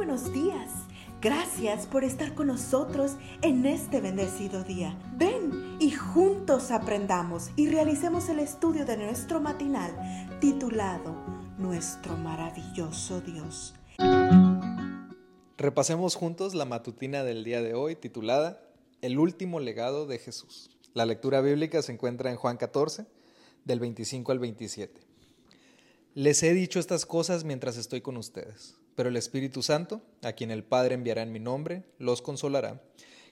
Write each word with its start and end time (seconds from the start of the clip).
buenos 0.00 0.32
días. 0.32 0.70
Gracias 1.20 1.86
por 1.86 2.04
estar 2.04 2.34
con 2.34 2.46
nosotros 2.46 3.16
en 3.42 3.66
este 3.66 4.00
bendecido 4.00 4.64
día. 4.64 4.98
Ven 5.18 5.76
y 5.78 5.90
juntos 5.90 6.70
aprendamos 6.70 7.50
y 7.54 7.68
realicemos 7.68 8.30
el 8.30 8.38
estudio 8.38 8.86
de 8.86 8.96
nuestro 8.96 9.42
matinal 9.42 9.92
titulado 10.40 11.14
Nuestro 11.58 12.16
maravilloso 12.16 13.20
Dios. 13.20 13.74
Repasemos 15.58 16.14
juntos 16.14 16.54
la 16.54 16.64
matutina 16.64 17.22
del 17.22 17.44
día 17.44 17.60
de 17.60 17.74
hoy 17.74 17.94
titulada 17.94 18.62
El 19.02 19.18
último 19.18 19.60
legado 19.60 20.06
de 20.06 20.18
Jesús. 20.18 20.70
La 20.94 21.04
lectura 21.04 21.42
bíblica 21.42 21.82
se 21.82 21.92
encuentra 21.92 22.30
en 22.30 22.38
Juan 22.38 22.56
14, 22.56 23.04
del 23.66 23.80
25 23.80 24.32
al 24.32 24.38
27. 24.38 24.98
Les 26.14 26.42
he 26.42 26.54
dicho 26.54 26.80
estas 26.80 27.04
cosas 27.04 27.44
mientras 27.44 27.76
estoy 27.76 28.00
con 28.00 28.16
ustedes, 28.16 28.79
pero 29.00 29.08
el 29.08 29.16
Espíritu 29.16 29.62
Santo, 29.62 30.02
a 30.22 30.34
quien 30.34 30.50
el 30.50 30.62
Padre 30.62 30.94
enviará 30.94 31.22
en 31.22 31.32
mi 31.32 31.40
nombre, 31.40 31.84
los 31.96 32.20
consolará 32.20 32.82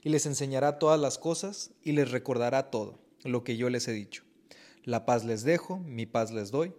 y 0.02 0.08
les 0.08 0.24
enseñará 0.24 0.78
todas 0.78 0.98
las 0.98 1.18
cosas 1.18 1.72
y 1.82 1.92
les 1.92 2.10
recordará 2.10 2.70
todo 2.70 2.98
lo 3.22 3.44
que 3.44 3.58
yo 3.58 3.68
les 3.68 3.86
he 3.86 3.92
dicho. 3.92 4.24
La 4.84 5.04
paz 5.04 5.26
les 5.26 5.42
dejo, 5.42 5.76
mi 5.76 6.06
paz 6.06 6.32
les 6.32 6.50
doy. 6.50 6.72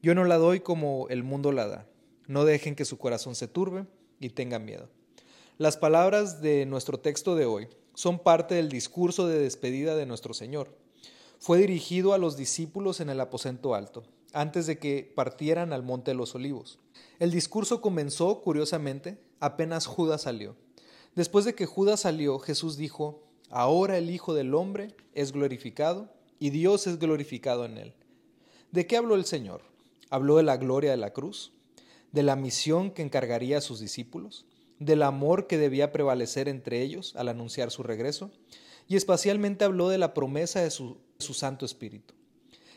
Yo 0.00 0.14
no 0.14 0.22
la 0.22 0.36
doy 0.36 0.60
como 0.60 1.08
el 1.08 1.24
mundo 1.24 1.50
la 1.50 1.66
da. 1.66 1.88
No 2.28 2.44
dejen 2.44 2.76
que 2.76 2.84
su 2.84 2.98
corazón 2.98 3.34
se 3.34 3.48
turbe 3.48 3.84
y 4.20 4.28
tengan 4.28 4.64
miedo. 4.64 4.90
Las 5.58 5.76
palabras 5.76 6.40
de 6.40 6.66
nuestro 6.66 7.00
texto 7.00 7.34
de 7.34 7.46
hoy 7.46 7.66
son 7.94 8.20
parte 8.20 8.54
del 8.54 8.68
discurso 8.68 9.26
de 9.26 9.40
despedida 9.40 9.96
de 9.96 10.06
nuestro 10.06 10.34
Señor. 10.34 10.78
Fue 11.40 11.58
dirigido 11.58 12.12
a 12.12 12.18
los 12.18 12.36
discípulos 12.36 13.00
en 13.00 13.10
el 13.10 13.20
aposento 13.20 13.74
alto 13.74 14.04
antes 14.32 14.66
de 14.66 14.78
que 14.78 15.12
partieran 15.14 15.72
al 15.72 15.82
Monte 15.82 16.10
de 16.10 16.16
los 16.16 16.34
Olivos. 16.34 16.78
El 17.18 17.30
discurso 17.30 17.80
comenzó, 17.80 18.42
curiosamente, 18.42 19.18
apenas 19.40 19.86
Judas 19.86 20.22
salió. 20.22 20.56
Después 21.14 21.44
de 21.44 21.54
que 21.54 21.66
Judas 21.66 22.00
salió, 22.00 22.38
Jesús 22.38 22.76
dijo, 22.76 23.22
Ahora 23.50 23.96
el 23.96 24.10
Hijo 24.10 24.34
del 24.34 24.54
Hombre 24.54 24.94
es 25.14 25.32
glorificado 25.32 26.12
y 26.38 26.50
Dios 26.50 26.86
es 26.86 26.98
glorificado 26.98 27.64
en 27.64 27.78
él. 27.78 27.94
¿De 28.72 28.86
qué 28.86 28.96
habló 28.96 29.14
el 29.14 29.24
Señor? 29.24 29.62
¿Habló 30.10 30.36
de 30.36 30.42
la 30.42 30.56
gloria 30.56 30.90
de 30.90 30.96
la 30.96 31.12
cruz? 31.12 31.52
¿De 32.12 32.22
la 32.22 32.36
misión 32.36 32.90
que 32.90 33.02
encargaría 33.02 33.58
a 33.58 33.62
sus 33.62 33.80
discípulos? 33.80 34.46
¿Del 34.78 35.02
amor 35.02 35.46
que 35.46 35.58
debía 35.58 35.92
prevalecer 35.92 36.48
entre 36.48 36.82
ellos 36.82 37.14
al 37.16 37.28
anunciar 37.28 37.70
su 37.70 37.82
regreso? 37.82 38.30
Y 38.88 38.96
espacialmente 38.96 39.64
habló 39.64 39.88
de 39.88 39.98
la 39.98 40.12
promesa 40.12 40.60
de 40.60 40.70
su, 40.70 40.98
su 41.18 41.32
Santo 41.32 41.64
Espíritu. 41.64 42.14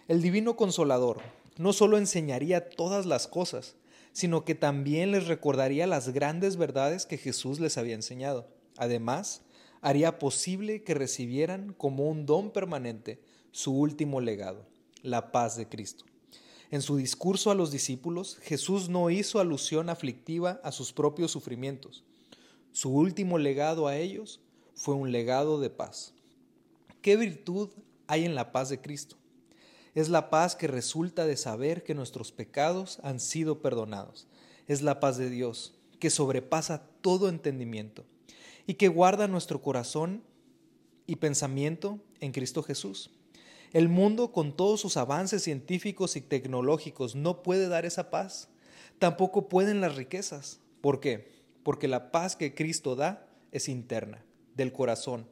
El 0.08 0.22
Divino 0.22 0.56
Consolador, 0.56 1.22
no 1.60 1.74
solo 1.74 1.98
enseñaría 1.98 2.70
todas 2.70 3.06
las 3.06 3.28
cosas, 3.28 3.76
sino 4.14 4.46
que 4.46 4.56
también 4.56 5.12
les 5.12 5.28
recordaría 5.28 5.88
las 5.88 6.08
grandes 6.08 6.56
verdades 6.56 7.06
que 7.06 7.18
Jesús 7.18 7.60
les 7.60 7.78
había 7.78 7.96
enseñado. 7.96 8.48
Además, 8.78 9.42
haría 9.82 10.20
posible 10.20 10.84
que 10.84 10.94
recibieran 10.94 11.74
como 11.74 12.08
un 12.08 12.26
don 12.26 12.52
permanente 12.52 13.20
su 13.52 13.74
último 13.74 14.22
legado, 14.22 14.66
la 15.02 15.34
paz 15.34 15.58
de 15.58 15.68
Cristo. 15.68 16.06
En 16.72 16.82
su 16.82 16.96
discurso 16.96 17.52
a 17.52 17.56
los 17.56 17.72
discípulos, 17.72 18.38
Jesús 18.42 18.88
no 18.88 19.10
hizo 19.10 19.42
alusión 19.42 19.90
aflictiva 19.90 20.62
a 20.64 20.72
sus 20.72 20.94
propios 20.94 21.32
sufrimientos. 21.32 22.06
Su 22.72 22.92
último 22.92 23.38
legado 23.38 23.90
a 23.90 23.98
ellos 23.98 24.40
fue 24.76 24.96
un 24.96 25.12
legado 25.12 25.60
de 25.60 25.70
paz. 25.70 26.14
¿Qué 27.02 27.18
virtud 27.18 27.70
hay 28.08 28.24
en 28.24 28.34
la 28.34 28.54
paz 28.54 28.70
de 28.70 28.80
Cristo? 28.80 29.18
Es 29.95 30.09
la 30.09 30.30
paz 30.30 30.56
que 30.56 30.68
resulta 30.68 31.26
de 31.26 31.38
saber 31.38 31.84
que 31.84 31.95
nuestros 31.95 32.32
pecados 32.32 33.00
han 33.04 33.20
sido 33.20 33.62
perdonados. 33.62 34.28
Es 34.68 34.81
la 34.81 35.00
paz 35.00 35.18
de 35.18 35.30
Dios 35.30 35.76
que 36.00 36.09
sobrepasa 36.09 36.84
todo 37.02 37.30
entendimiento 37.30 38.06
y 38.68 38.76
que 38.76 38.88
guarda 38.88 39.28
nuestro 39.28 39.62
corazón 39.62 40.23
y 41.08 41.18
pensamiento 41.18 42.00
en 42.20 42.31
Cristo 42.31 42.64
Jesús. 42.64 43.12
El 43.74 43.90
mundo, 43.90 44.31
con 44.31 44.56
todos 44.56 44.81
sus 44.81 44.97
avances 44.97 45.44
científicos 45.44 46.16
y 46.16 46.22
tecnológicos, 46.22 47.16
no 47.16 47.44
puede 47.44 47.68
dar 47.68 47.86
esa 47.86 48.09
paz. 48.09 48.50
Tampoco 48.97 49.47
pueden 49.50 49.81
las 49.81 49.96
riquezas. 49.96 50.59
¿Por 50.81 51.00
qué? 51.00 51.31
Porque 51.63 51.88
la 51.88 52.12
paz 52.12 52.36
que 52.36 52.56
Cristo 52.56 52.96
da 52.96 53.28
es 53.52 53.69
interna, 53.69 54.24
del 54.56 54.72
corazón. 54.72 55.28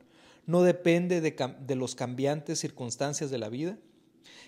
No 0.45 0.61
depende 0.61 1.19
de, 1.19 1.35
de 1.65 1.75
los 1.75 1.95
cambiantes 1.95 2.59
circunstancias 2.59 3.31
de 3.31 3.37
la 3.37 3.49
vida, 3.49 3.77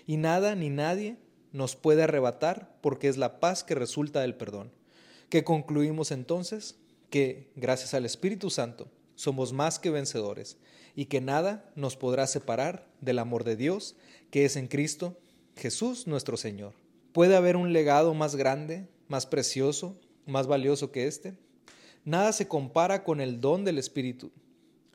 y 0.06 0.16
nada 0.16 0.54
ni 0.54 0.70
nadie 0.70 1.16
nos 1.52 1.76
puede 1.76 2.02
arrebatar 2.02 2.76
porque 2.80 3.08
es 3.08 3.16
la 3.16 3.40
paz 3.40 3.64
que 3.64 3.74
resulta 3.74 4.20
del 4.20 4.34
perdón. 4.34 4.72
Que 5.28 5.44
concluimos 5.44 6.10
entonces 6.10 6.76
que, 7.10 7.50
gracias 7.56 7.94
al 7.94 8.04
Espíritu 8.04 8.50
Santo, 8.50 8.88
somos 9.14 9.52
más 9.52 9.78
que 9.78 9.90
vencedores 9.90 10.56
y 10.94 11.06
que 11.06 11.20
nada 11.20 11.70
nos 11.74 11.96
podrá 11.96 12.26
separar 12.26 12.88
del 13.00 13.18
amor 13.18 13.44
de 13.44 13.56
Dios 13.56 13.96
que 14.30 14.44
es 14.44 14.56
en 14.56 14.68
Cristo 14.68 15.16
Jesús 15.56 16.06
nuestro 16.06 16.36
Señor. 16.36 16.72
¿Puede 17.12 17.36
haber 17.36 17.56
un 17.56 17.72
legado 17.72 18.14
más 18.14 18.36
grande, 18.36 18.88
más 19.08 19.26
precioso, 19.26 19.98
más 20.26 20.46
valioso 20.46 20.92
que 20.92 21.06
este? 21.06 21.34
Nada 22.04 22.32
se 22.32 22.48
compara 22.48 23.04
con 23.04 23.20
el 23.20 23.40
don 23.40 23.64
del 23.64 23.78
Espíritu. 23.78 24.30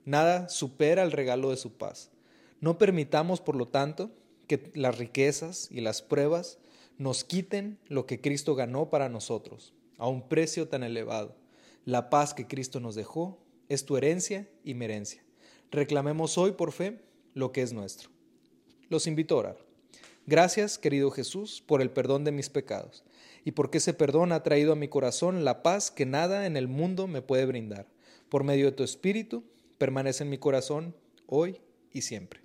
Nada 0.06 0.50
supera 0.50 1.03
el 1.03 1.12
regalo 1.12 1.51
de 1.51 1.57
su 1.57 1.74
paz. 1.74 2.09
No 2.62 2.78
permitamos, 2.78 3.41
por 3.41 3.56
lo 3.56 3.68
tanto, 3.68 4.12
que 4.45 4.72
las 4.73 4.97
riquezas 4.97 5.67
y 5.72 5.81
las 5.81 6.01
pruebas 6.01 6.59
nos 6.97 7.23
quiten 7.23 7.78
lo 7.88 8.06
que 8.06 8.22
Cristo 8.22 8.56
ganó 8.56 8.89
para 8.89 9.09
nosotros, 9.09 9.73
a 9.97 10.07
un 10.07 10.28
precio 10.28 10.67
tan 10.67 10.83
elevado. 10.83 11.35
La 11.83 12.09
paz 12.09 12.33
que 12.33 12.47
Cristo 12.47 12.79
nos 12.79 12.95
dejó 12.95 13.39
es 13.69 13.85
tu 13.85 13.97
herencia 13.97 14.50
y 14.63 14.73
mi 14.73 14.85
herencia. 14.85 15.23
Reclamemos 15.72 16.38
hoy 16.38 16.53
por 16.53 16.72
fe 16.72 17.01
lo 17.33 17.51
que 17.51 17.61
es 17.61 17.73
nuestro. 17.73 18.09
Los 18.89 19.07
invito 19.07 19.35
a 19.35 19.39
orar. 19.39 19.57
Gracias, 20.28 20.77
querido 20.77 21.12
Jesús, 21.12 21.63
por 21.66 21.81
el 21.81 21.91
perdón 21.91 22.23
de 22.23 22.31
mis 22.31 22.50
pecados 22.50 23.03
y 23.44 23.51
porque 23.51 23.77
ese 23.77 23.94
perdón 23.94 24.31
ha 24.31 24.41
traído 24.41 24.73
a 24.73 24.75
mi 24.75 24.88
corazón 24.88 25.45
la 25.45 25.62
paz 25.62 25.91
que 25.91 26.06
nada 26.06 26.47
en 26.47 26.57
el 26.57 26.67
mundo 26.67 27.07
me 27.07 27.22
puede 27.22 27.45
brindar. 27.45 27.88
Por 28.27 28.44
medio 28.44 28.66
de 28.66 28.72
tu 28.72 28.83
Espíritu, 28.83 29.44
permanece 29.77 30.23
en 30.23 30.31
mi 30.31 30.39
corazón 30.39 30.95
hoy 31.27 31.62
y 31.91 32.01
siempre 32.01 32.44